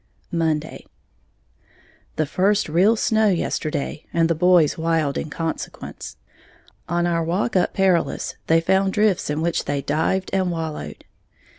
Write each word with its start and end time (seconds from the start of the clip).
Monday. 0.31 0.87
The 2.15 2.25
first 2.25 2.67
real 2.67 2.95
snow 2.95 3.27
yesterday, 3.27 4.07
and 4.11 4.31
the 4.31 4.33
boys 4.33 4.75
wild 4.75 5.15
in 5.15 5.29
consequence. 5.29 6.17
On 6.89 7.05
our 7.05 7.23
walk 7.23 7.55
up 7.55 7.75
Perilous, 7.75 8.35
they 8.47 8.61
found 8.61 8.93
drifts 8.93 9.29
in 9.29 9.41
which 9.43 9.65
they 9.65 9.79
dived 9.83 10.31
and 10.33 10.49
wallowed. 10.49 11.05